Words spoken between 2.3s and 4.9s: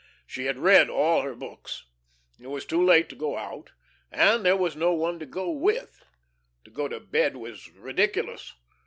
It was too late to go out and there was